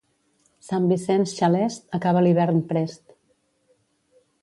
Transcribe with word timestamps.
Sant 0.67 0.87
Vicenç 0.91 1.35
xalest, 1.41 1.85
acaba 1.99 2.25
l'hivern 2.29 2.65
prest. 2.73 3.19